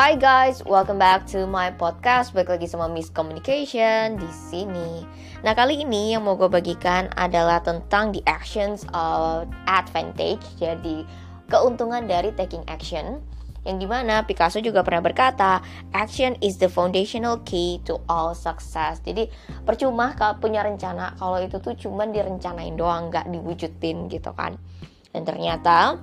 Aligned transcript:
Hi 0.00 0.16
guys, 0.16 0.64
welcome 0.64 0.96
back 0.96 1.28
to 1.28 1.44
my 1.44 1.68
podcast. 1.76 2.32
Balik 2.32 2.56
lagi 2.56 2.64
sama 2.64 2.88
Miss 2.88 3.12
Communication 3.12 4.16
di 4.16 4.30
sini. 4.32 5.04
Nah 5.44 5.52
kali 5.52 5.84
ini 5.84 6.16
yang 6.16 6.24
mau 6.24 6.40
gue 6.40 6.48
bagikan 6.48 7.12
adalah 7.20 7.60
tentang 7.60 8.08
the 8.08 8.24
actions 8.24 8.88
of 8.96 9.44
advantage. 9.68 10.40
Jadi 10.56 11.04
keuntungan 11.52 12.08
dari 12.08 12.32
taking 12.32 12.64
action. 12.72 13.20
Yang 13.68 13.76
di 13.84 13.86
mana 13.92 14.24
Picasso 14.24 14.64
juga 14.64 14.80
pernah 14.80 15.04
berkata, 15.04 15.60
action 15.92 16.32
is 16.40 16.56
the 16.56 16.72
foundational 16.72 17.36
key 17.44 17.76
to 17.84 18.00
all 18.08 18.32
success. 18.32 19.04
Jadi 19.04 19.28
percuma 19.68 20.16
kalau 20.16 20.40
punya 20.40 20.64
rencana 20.64 21.12
kalau 21.20 21.36
itu 21.44 21.60
tuh 21.60 21.76
cuman 21.76 22.08
direncanain 22.08 22.72
doang, 22.72 23.12
nggak 23.12 23.28
diwujudin 23.28 24.08
gitu 24.08 24.32
kan. 24.32 24.56
Dan 25.12 25.28
ternyata 25.28 26.00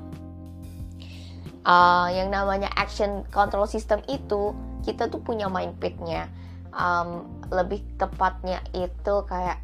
uh, 1.64 2.10
yang 2.12 2.30
namanya 2.30 2.70
action 2.76 3.24
control 3.32 3.66
system 3.66 4.04
itu 4.12 4.52
kita 4.86 5.10
tuh 5.10 5.24
punya 5.24 5.50
mind 5.50 5.78
pitnya 5.82 6.30
um, 6.76 7.26
lebih 7.50 7.82
tepatnya 7.98 8.62
itu 8.76 9.16
kayak 9.26 9.64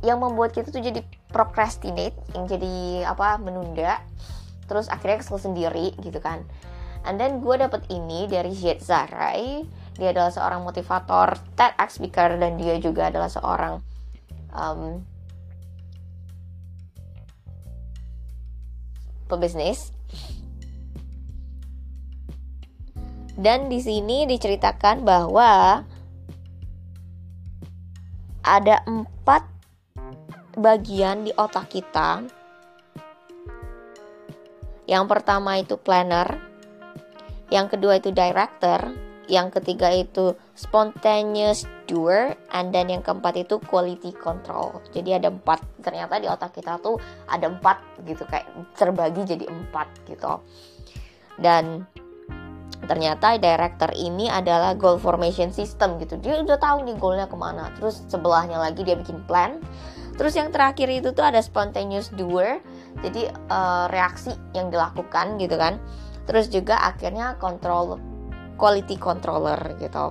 yang 0.00 0.20
membuat 0.20 0.56
kita 0.56 0.72
tuh 0.72 0.80
jadi 0.80 1.04
procrastinate 1.28 2.16
yang 2.32 2.48
jadi 2.48 3.04
apa 3.04 3.36
menunda 3.36 4.00
terus 4.64 4.88
akhirnya 4.88 5.20
kesel 5.20 5.36
sendiri 5.36 5.92
gitu 6.00 6.22
kan. 6.22 6.46
And 7.04 7.16
then 7.16 7.40
gue 7.40 7.56
dapet 7.56 7.88
ini 7.88 8.28
dari 8.28 8.52
Jet 8.52 8.84
Zarai. 8.84 9.64
Dia 9.96 10.14
adalah 10.14 10.32
seorang 10.32 10.64
motivator 10.64 11.36
TEDx 11.58 12.00
speaker 12.00 12.38
dan 12.40 12.56
dia 12.56 12.78
juga 12.80 13.12
adalah 13.12 13.28
seorang 13.28 13.82
um, 14.54 15.04
pebisnis 19.28 19.92
Dan 23.40 23.72
di 23.72 23.80
sini 23.80 24.28
diceritakan 24.28 25.00
bahwa 25.00 25.80
ada 28.44 28.76
empat 28.84 29.48
bagian 30.60 31.24
di 31.24 31.32
otak 31.32 31.72
kita. 31.72 32.20
Yang 34.84 35.04
pertama 35.08 35.56
itu 35.56 35.80
planner, 35.80 36.36
yang 37.48 37.72
kedua 37.72 37.96
itu 37.96 38.12
director, 38.12 38.92
yang 39.30 39.48
ketiga 39.48 39.88
itu 39.88 40.36
spontaneous 40.52 41.64
doer, 41.88 42.36
and 42.52 42.76
then 42.76 42.92
yang 42.92 43.00
keempat 43.00 43.40
itu 43.40 43.56
quality 43.64 44.12
control. 44.20 44.84
Jadi 44.92 45.16
ada 45.16 45.32
empat. 45.32 45.64
Ternyata 45.80 46.20
di 46.20 46.28
otak 46.28 46.60
kita 46.60 46.76
tuh 46.84 47.00
ada 47.24 47.48
empat 47.48 48.04
gitu 48.04 48.20
kayak 48.28 48.52
terbagi 48.76 49.24
jadi 49.24 49.48
empat 49.48 49.88
gitu. 50.10 50.44
Dan 51.40 51.88
ternyata 52.90 53.38
director 53.38 53.94
ini 53.94 54.26
adalah 54.26 54.74
goal 54.74 54.98
formation 54.98 55.54
system 55.54 56.02
gitu. 56.02 56.18
Dia 56.18 56.42
udah 56.42 56.58
tahu 56.58 56.82
nih 56.82 56.98
goalnya 56.98 57.30
ke 57.30 57.38
mana. 57.38 57.70
Terus 57.78 58.02
sebelahnya 58.10 58.58
lagi 58.58 58.82
dia 58.82 58.98
bikin 58.98 59.22
plan. 59.30 59.62
Terus 60.18 60.34
yang 60.34 60.50
terakhir 60.50 60.90
itu 60.90 61.14
tuh 61.14 61.22
ada 61.22 61.38
spontaneous 61.38 62.10
doer. 62.18 62.58
Jadi 63.06 63.30
uh, 63.46 63.86
reaksi 63.94 64.34
yang 64.58 64.74
dilakukan 64.74 65.38
gitu 65.38 65.54
kan. 65.54 65.78
Terus 66.26 66.50
juga 66.50 66.82
akhirnya 66.82 67.38
control 67.38 68.02
quality 68.58 68.98
controller 68.98 69.78
gitu. 69.78 70.10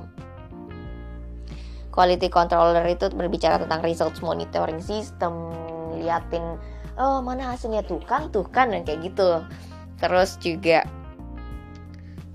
Quality 1.91 2.31
controller 2.31 2.87
itu 2.87 3.11
berbicara 3.11 3.59
tentang 3.59 3.83
results 3.83 4.23
monitoring 4.23 4.79
system 4.79 5.51
liatin 5.99 6.55
oh 6.95 7.19
mana 7.19 7.51
hasilnya? 7.51 7.83
Tuh 7.83 7.99
kan 8.07 8.31
tuh 8.31 8.47
kan 8.47 8.71
dan 8.71 8.87
kayak 8.87 9.11
gitu. 9.11 9.43
Terus 9.99 10.39
juga 10.39 10.87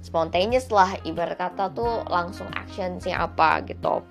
spontaneous 0.04 0.68
lah 0.68 1.00
ibarat 1.08 1.40
kata 1.40 1.72
tuh 1.72 2.04
langsung 2.12 2.46
action 2.52 3.00
sih 3.00 3.16
apa 3.16 3.64
gitu. 3.64 4.04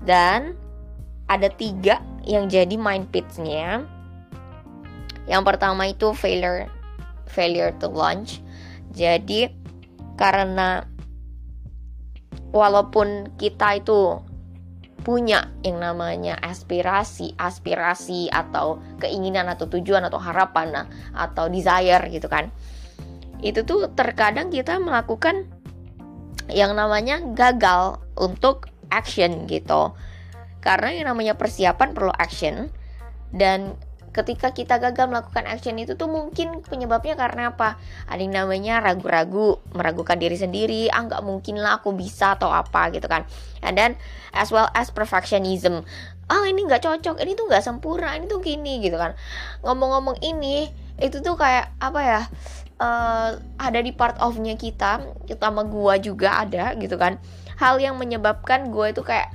Dan 0.00 0.56
ada 1.28 1.52
tiga 1.52 2.00
yang 2.24 2.48
jadi 2.48 2.74
mind 2.80 3.12
pitsnya 3.12 3.84
yang 5.28 5.44
pertama 5.44 5.86
itu 5.86 6.16
failure 6.16 6.66
failure 7.28 7.70
to 7.76 7.86
launch. 7.86 8.40
Jadi 8.96 9.46
karena 10.18 10.82
walaupun 12.50 13.36
kita 13.38 13.78
itu 13.78 14.18
punya 15.00 15.48
yang 15.64 15.80
namanya 15.80 16.36
aspirasi, 16.44 17.32
aspirasi 17.40 18.28
atau 18.28 18.82
keinginan 19.00 19.48
atau 19.48 19.64
tujuan 19.70 20.04
atau 20.04 20.20
harapan 20.20 20.66
nah, 20.74 20.86
atau 21.16 21.48
desire 21.48 22.04
gitu 22.12 22.28
kan 22.28 22.52
itu 23.40 23.64
tuh 23.64 23.88
terkadang 23.92 24.52
kita 24.52 24.76
melakukan 24.76 25.48
yang 26.50 26.74
namanya 26.74 27.22
gagal 27.32 28.02
untuk 28.18 28.68
action 28.90 29.46
gitu. 29.46 29.94
Karena 30.60 30.92
yang 30.92 31.06
namanya 31.08 31.38
persiapan 31.38 31.96
perlu 31.96 32.12
action. 32.12 32.68
Dan 33.30 33.78
ketika 34.10 34.50
kita 34.50 34.82
gagal 34.82 35.06
melakukan 35.06 35.46
action 35.46 35.78
itu 35.78 35.94
tuh 35.94 36.10
mungkin 36.10 36.60
penyebabnya 36.66 37.14
karena 37.14 37.54
apa? 37.54 37.78
Ada 38.10 38.20
yang 38.20 38.34
namanya 38.34 38.82
ragu-ragu 38.82 39.62
meragukan 39.72 40.18
diri 40.18 40.36
sendiri. 40.36 40.90
Ah 40.90 41.06
nggak 41.06 41.22
mungkin 41.22 41.62
lah 41.62 41.80
aku 41.80 41.94
bisa 41.94 42.36
atau 42.36 42.50
apa 42.50 42.90
gitu 42.92 43.06
kan. 43.06 43.24
And 43.62 43.78
then 43.78 43.94
as 44.34 44.50
well 44.50 44.68
as 44.74 44.90
perfectionism. 44.90 45.86
Ah 46.30 46.46
ini 46.46 46.66
nggak 46.66 46.82
cocok 46.82 47.22
ini 47.22 47.34
tuh 47.38 47.46
nggak 47.48 47.62
sempurna 47.62 48.14
ini 48.18 48.26
tuh 48.26 48.42
gini 48.42 48.82
gitu 48.82 48.98
kan. 48.98 49.14
Ngomong-ngomong 49.62 50.20
ini 50.26 50.68
itu 51.00 51.18
tuh 51.24 51.34
kayak 51.34 51.72
apa 51.80 52.00
ya 52.00 52.20
uh, 52.80 53.30
ada 53.60 53.80
di 53.80 53.92
part 53.92 54.16
of-nya 54.20 54.56
kita, 54.56 55.04
kita 55.28 55.48
sama 55.52 55.64
gua 55.64 56.00
juga 56.00 56.44
ada 56.44 56.72
gitu 56.76 56.96
kan. 56.96 57.20
Hal 57.60 57.80
yang 57.80 58.00
menyebabkan 58.00 58.72
gua 58.72 58.92
itu 58.92 59.04
kayak 59.04 59.32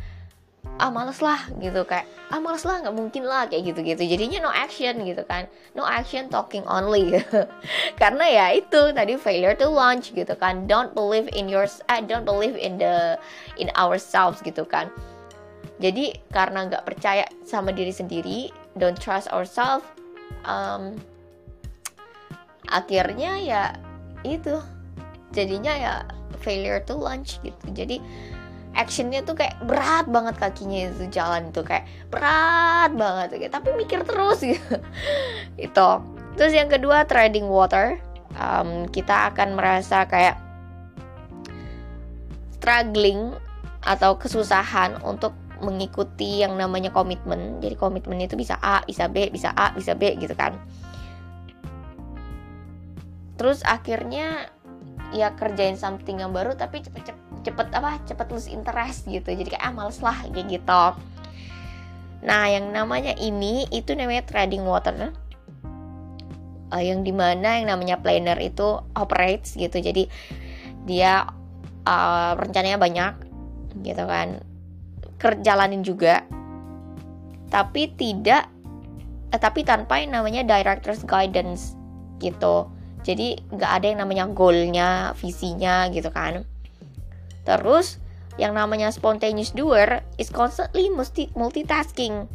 ah 0.76 0.92
males 0.92 1.24
lah 1.24 1.40
gitu 1.64 1.88
kayak 1.88 2.04
ah 2.28 2.42
males 2.44 2.68
lah 2.68 2.84
nggak 2.84 2.92
mungkin 2.92 3.24
lah 3.24 3.48
kayak 3.48 3.72
gitu 3.72 3.80
gitu 3.80 4.04
jadinya 4.12 4.44
no 4.44 4.52
action 4.52 5.08
gitu 5.08 5.24
kan. 5.24 5.48
No 5.78 5.88
action 5.88 6.28
talking 6.28 6.66
only. 6.68 7.16
Karena 8.02 8.26
ya 8.28 8.46
itu 8.52 8.92
tadi 8.92 9.16
failure 9.16 9.56
to 9.56 9.72
launch 9.72 10.12
gitu 10.12 10.36
kan. 10.36 10.68
Don't 10.68 10.92
believe 10.92 11.32
in 11.32 11.48
yours 11.48 11.80
I 11.88 12.04
don't 12.04 12.28
believe 12.28 12.60
in 12.60 12.82
the 12.82 13.16
in 13.56 13.72
ourselves 13.80 14.44
gitu 14.44 14.68
kan. 14.68 14.92
Jadi 15.76 16.16
karena 16.32 16.72
nggak 16.72 16.88
percaya 16.88 17.28
sama 17.44 17.76
diri 17.76 17.92
sendiri 17.92 18.48
don't 18.80 18.96
trust 18.96 19.28
ourselves 19.36 19.84
um, 20.48 20.96
akhirnya 22.76 23.40
ya 23.40 23.64
itu 24.28 24.60
jadinya 25.32 25.72
ya 25.72 25.94
failure 26.44 26.84
to 26.84 27.00
launch 27.00 27.40
gitu. 27.42 27.66
Jadi 27.72 28.04
actionnya 28.76 29.24
tuh 29.24 29.40
kayak 29.40 29.56
berat 29.64 30.06
banget 30.12 30.36
kakinya 30.36 30.92
itu 30.92 31.08
jalan 31.08 31.48
tuh 31.56 31.64
kayak 31.64 31.88
berat 32.12 32.92
banget 32.92 33.40
gitu. 33.40 33.52
tapi 33.56 33.72
mikir 33.80 34.04
terus 34.04 34.44
gitu. 34.44 34.76
Itu. 35.72 35.90
Terus 36.36 36.52
yang 36.52 36.68
kedua 36.68 37.08
trading 37.08 37.48
water. 37.48 37.96
Um, 38.36 38.92
kita 38.92 39.32
akan 39.32 39.56
merasa 39.56 40.04
kayak 40.04 40.36
struggling 42.60 43.32
atau 43.80 44.20
kesusahan 44.20 45.00
untuk 45.08 45.32
mengikuti 45.64 46.44
yang 46.44 46.60
namanya 46.60 46.92
komitmen. 46.92 47.64
Jadi 47.64 47.80
komitmen 47.80 48.20
itu 48.20 48.36
bisa 48.36 48.60
A 48.60 48.84
bisa 48.84 49.08
B 49.08 49.32
bisa 49.32 49.56
A 49.56 49.72
bisa 49.72 49.96
B 49.96 50.20
gitu 50.20 50.36
kan 50.36 50.52
terus 53.36 53.64
akhirnya 53.68 54.48
ya 55.16 55.32
kerjain 55.36 55.80
something 55.80 56.20
yang 56.20 56.36
baru 56.36 56.60
tapi 56.60 56.84
cepet 56.84 57.12
cepet, 57.14 57.24
cepet 57.48 57.68
apa 57.72 58.00
cepet 58.04 58.28
lose 58.32 58.50
interest 58.52 59.08
gitu. 59.08 59.32
Jadi 59.32 59.56
kayak 59.56 59.64
ah 59.64 59.74
males 59.76 60.00
lah 60.04 60.16
kayak 60.28 60.48
gitu. 60.50 60.84
Nah 62.26 62.44
yang 62.50 62.74
namanya 62.74 63.14
ini 63.16 63.70
itu 63.70 63.94
namanya 63.94 64.26
trading 64.28 64.66
water. 64.66 65.14
Uh, 66.74 66.82
yang 66.82 67.06
di 67.06 67.14
mana 67.14 67.62
yang 67.62 67.70
namanya 67.72 68.02
planner 68.02 68.36
itu 68.42 68.82
operates 68.98 69.54
gitu. 69.56 69.78
Jadi 69.80 70.10
dia 70.84 71.30
uh, 71.86 72.32
rencananya 72.36 72.82
banyak 72.82 73.14
gitu 73.86 74.04
kan. 74.04 74.42
Kerjalanin 75.22 75.86
juga. 75.86 76.26
Tapi 77.48 77.94
tidak 77.96 78.50
eh, 79.32 79.40
tapi 79.40 79.64
tanpa 79.64 80.02
yang 80.02 80.18
namanya 80.18 80.44
director's 80.44 81.06
guidance 81.06 81.78
gitu 82.20 82.75
jadi 83.06 83.38
nggak 83.54 83.72
ada 83.72 83.86
yang 83.86 84.00
namanya 84.02 84.26
goalnya 84.34 85.14
visinya 85.22 85.86
gitu 85.94 86.10
kan. 86.10 86.42
Terus 87.46 88.02
yang 88.42 88.58
namanya 88.58 88.90
spontaneous 88.90 89.54
doer 89.54 90.02
is 90.18 90.34
constantly 90.34 90.90
multi 90.90 91.30
multitasking. 91.38 92.26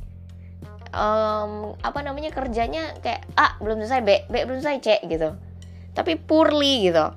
Um, 0.91 1.75
apa 1.87 2.03
namanya 2.03 2.31
kerjanya 2.31 2.99
kayak 3.03 3.27
A 3.35 3.59
belum 3.59 3.83
selesai 3.83 4.03
B 4.07 4.11
B 4.31 4.35
belum 4.47 4.63
selesai 4.63 4.79
C 4.79 4.89
gitu. 5.11 5.35
Tapi 5.99 6.15
poorly 6.23 6.87
gitu. 6.87 7.11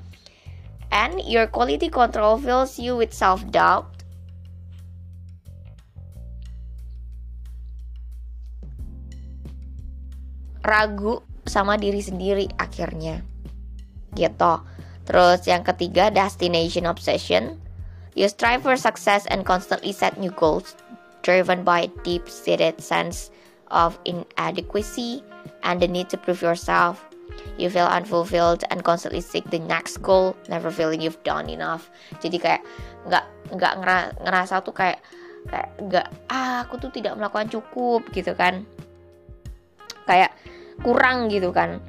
And 0.90 1.22
your 1.22 1.46
quality 1.46 1.94
control 1.94 2.42
fills 2.42 2.82
you 2.82 2.98
with 2.98 3.14
self 3.14 3.46
doubt 3.54 3.94
ragu 10.64 11.20
sama 11.44 11.76
diri 11.76 12.00
sendiri 12.00 12.48
akhirnya 12.56 13.33
gitu 14.14 14.62
Terus 15.04 15.44
yang 15.48 15.68
ketiga, 15.68 16.08
destination 16.08 16.88
obsession. 16.88 17.60
You 18.16 18.30
strive 18.30 18.64
for 18.64 18.78
success 18.78 19.28
and 19.28 19.44
constantly 19.44 19.92
set 19.92 20.16
new 20.16 20.32
goals, 20.32 20.78
driven 21.26 21.66
by 21.66 21.90
deep-seated 22.06 22.80
sense 22.80 23.34
of 23.74 23.98
inadequacy 24.06 25.26
and 25.66 25.82
the 25.82 25.90
need 25.90 26.08
to 26.14 26.18
prove 26.18 26.40
yourself. 26.40 27.04
You 27.58 27.74
feel 27.74 27.90
unfulfilled 27.90 28.64
and 28.70 28.86
constantly 28.86 29.20
seek 29.20 29.50
the 29.50 29.60
next 29.60 30.00
goal, 30.06 30.38
never 30.48 30.70
feeling 30.70 31.02
you've 31.02 31.22
done 31.26 31.50
enough. 31.50 31.90
Jadi 32.22 32.38
kayak 32.38 32.62
nggak 33.10 33.26
nggak 33.58 33.74
ngerasa 34.22 34.62
tuh 34.62 34.76
kayak 34.76 35.02
kayak 35.50 35.70
nggak 35.82 36.08
ah 36.30 36.64
aku 36.64 36.80
tuh 36.80 36.94
tidak 36.94 37.18
melakukan 37.20 37.52
cukup 37.52 38.06
gitu 38.16 38.32
kan 38.32 38.64
kayak 40.08 40.32
kurang 40.86 41.28
gitu 41.28 41.52
kan 41.52 41.84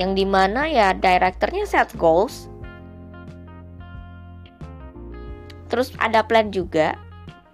yang 0.00 0.16
di 0.16 0.24
mana 0.24 0.64
ya 0.68 0.96
direkturnya 0.96 1.68
set 1.68 1.92
goals 2.00 2.48
terus 5.68 5.92
ada 6.00 6.20
plan 6.24 6.52
juga 6.52 6.96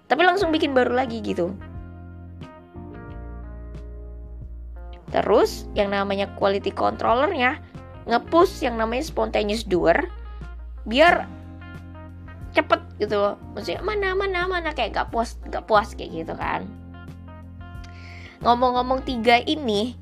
tapi 0.09 0.25
langsung 0.25 0.49
bikin 0.49 0.73
baru 0.73 0.97
lagi 0.97 1.21
gitu. 1.21 1.53
Terus 5.13 5.69
yang 5.77 5.93
namanya 5.93 6.25
quality 6.33 6.73
controllernya 6.73 7.61
ngepush 8.09 8.65
yang 8.65 8.73
namanya 8.81 9.05
spontaneous 9.05 9.61
doer 9.61 10.09
biar 10.89 11.29
cepet 12.57 12.81
gitu 12.97 13.37
maksudnya 13.53 13.85
mana 13.85 14.17
mana 14.17 14.49
mana 14.49 14.69
kayak 14.73 14.97
gak 14.97 15.09
puas 15.13 15.37
gak 15.53 15.69
puas 15.69 15.93
kayak 15.93 16.25
gitu 16.25 16.33
kan. 16.33 16.65
Ngomong-ngomong 18.41 19.05
tiga 19.05 19.37
ini 19.45 19.93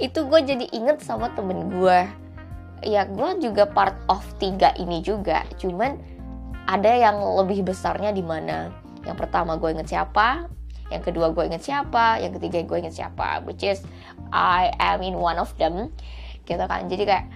itu 0.00 0.24
gue 0.24 0.40
jadi 0.44 0.66
inget 0.72 1.04
sama 1.04 1.28
temen 1.36 1.68
gue 1.68 1.98
ya 2.82 3.06
gue 3.06 3.30
juga 3.38 3.64
part 3.70 3.94
of 4.10 4.22
tiga 4.42 4.74
ini 4.76 5.00
juga. 5.00 5.46
Cuman 5.56 5.96
ada 6.66 6.90
yang 6.90 7.18
lebih 7.42 7.66
besarnya 7.66 8.10
di 8.10 8.22
mana? 8.22 8.70
Yang 9.06 9.26
pertama 9.26 9.58
gue 9.58 9.70
inget 9.74 9.90
siapa 9.90 10.50
yang 10.92 11.00
kedua 11.00 11.32
gue 11.32 11.48
inget 11.48 11.64
siapa 11.64 12.20
yang 12.20 12.36
ketiga 12.36 12.60
gue 12.68 12.78
inget 12.84 12.92
siapa 12.92 13.40
which 13.48 13.64
is 13.64 13.80
I 14.28 14.68
am 14.76 15.00
in 15.00 15.16
one 15.16 15.40
of 15.40 15.48
them 15.56 15.94
gitu 16.44 16.64
kan. 16.66 16.90
Jadi 16.90 17.02
kayak 17.06 17.26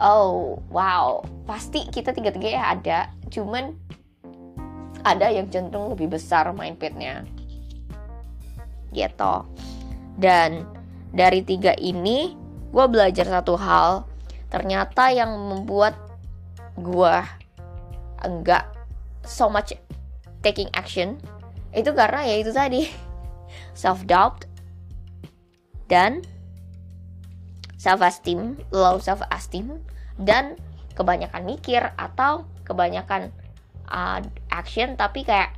oh 0.00 0.58
wow. 0.72 1.22
Pasti 1.44 1.86
kita 1.88 2.16
tiga-tiga 2.16 2.48
ya 2.48 2.62
ada 2.74 2.98
cuman 3.28 3.76
ada 5.06 5.30
yang 5.30 5.46
cenderung 5.48 5.94
lebih 5.94 6.16
besar 6.16 6.50
main 6.56 6.74
pitnya 6.74 7.24
gitu. 8.92 9.44
Dan 10.18 10.77
dari 11.12 11.40
tiga 11.44 11.72
ini 11.78 12.36
gue 12.72 12.86
belajar 12.88 13.24
satu 13.28 13.56
hal. 13.56 14.04
Ternyata 14.48 15.12
yang 15.12 15.32
membuat 15.36 15.96
gue 16.78 17.16
enggak 18.24 18.64
so 19.24 19.50
much 19.52 19.76
taking 20.40 20.70
action 20.72 21.20
itu 21.76 21.92
karena 21.92 22.24
ya 22.24 22.36
itu 22.40 22.52
tadi. 22.52 22.88
Self 23.80 24.04
doubt 24.04 24.48
dan 25.88 26.20
self 27.78 28.02
esteem 28.02 28.58
low 28.74 28.98
self 29.00 29.22
esteem 29.32 29.80
dan 30.18 30.58
kebanyakan 30.98 31.46
mikir 31.46 31.80
atau 31.94 32.44
kebanyakan 32.66 33.30
uh, 33.88 34.20
action 34.50 34.98
tapi 34.98 35.22
kayak 35.22 35.54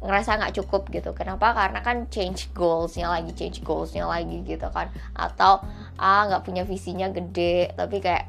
ngerasa 0.00 0.40
nggak 0.40 0.54
cukup 0.64 0.88
gitu. 0.88 1.12
Kenapa? 1.12 1.52
Karena 1.52 1.84
kan 1.84 2.08
change 2.08 2.48
goalsnya 2.56 3.12
lagi 3.12 3.36
change 3.36 3.60
goalsnya 3.60 4.08
lagi 4.08 4.40
gitu 4.48 4.68
kan. 4.72 4.88
Atau 5.12 5.60
ah 6.00 6.22
nggak 6.26 6.42
punya 6.44 6.64
visinya 6.64 7.12
gede 7.12 7.76
tapi 7.76 8.00
kayak 8.00 8.24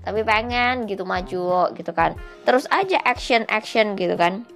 tapi 0.00 0.24
pengen 0.24 0.88
gitu 0.88 1.04
maju 1.04 1.76
gitu 1.76 1.92
kan. 1.92 2.16
Terus 2.48 2.64
aja 2.72 2.96
action 3.04 3.44
action 3.52 4.00
gitu 4.00 4.16
kan. 4.16 4.48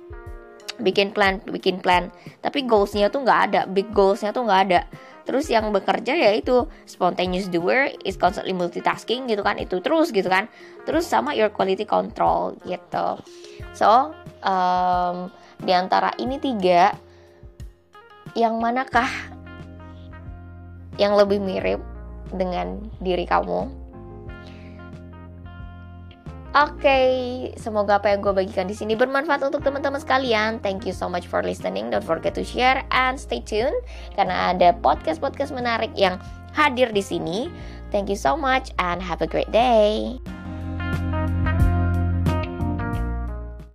Bikin 0.80 1.12
plan 1.12 1.44
bikin 1.44 1.84
plan. 1.84 2.08
Tapi 2.40 2.64
goalsnya 2.64 3.12
tuh 3.12 3.22
nggak 3.22 3.40
ada 3.52 3.60
big 3.68 3.92
goalsnya 3.92 4.32
tuh 4.32 4.48
nggak 4.48 4.62
ada. 4.72 4.80
Terus 5.24 5.48
yang 5.48 5.72
bekerja 5.72 6.12
ya 6.12 6.36
itu 6.36 6.68
spontaneous 6.84 7.48
doer 7.48 7.92
is 8.04 8.16
constantly 8.20 8.52
multitasking 8.52 9.24
gitu 9.24 9.40
kan 9.40 9.56
itu 9.60 9.80
terus 9.84 10.12
gitu 10.16 10.32
kan. 10.32 10.48
Terus 10.88 11.04
sama 11.04 11.36
your 11.36 11.52
quality 11.52 11.84
control 11.84 12.56
gitu. 12.64 13.20
So 13.76 14.16
um, 14.44 15.28
di 15.62 15.72
antara 15.74 16.10
ini 16.18 16.40
tiga, 16.42 16.94
yang 18.34 18.58
manakah 18.58 19.08
yang 20.98 21.14
lebih 21.14 21.42
mirip 21.42 21.82
dengan 22.34 22.82
diri 23.02 23.26
kamu? 23.26 23.84
Oke, 26.54 26.86
okay, 26.86 27.10
semoga 27.58 27.98
apa 27.98 28.14
yang 28.14 28.22
gue 28.22 28.30
bagikan 28.30 28.70
di 28.70 28.78
sini 28.78 28.94
bermanfaat 28.94 29.42
untuk 29.42 29.66
teman-teman 29.66 29.98
sekalian. 29.98 30.62
Thank 30.62 30.86
you 30.86 30.94
so 30.94 31.10
much 31.10 31.26
for 31.26 31.42
listening. 31.42 31.90
Don't 31.90 32.06
forget 32.06 32.30
to 32.38 32.46
share 32.46 32.86
and 32.94 33.18
stay 33.18 33.42
tuned 33.42 33.74
karena 34.14 34.54
ada 34.54 34.70
podcast-podcast 34.78 35.50
menarik 35.50 35.90
yang 35.98 36.14
hadir 36.54 36.94
di 36.94 37.02
sini. 37.02 37.50
Thank 37.90 38.06
you 38.06 38.14
so 38.14 38.38
much 38.38 38.70
and 38.78 39.02
have 39.02 39.18
a 39.18 39.26
great 39.26 39.50
day. 39.50 40.22